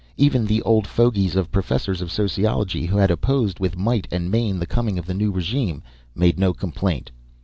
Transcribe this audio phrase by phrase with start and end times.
[0.17, 4.57] Even the old fogies of professors of sociology, who had opposed with might and main
[4.57, 5.83] the coming of the new regime,
[6.15, 7.11] made no complaint.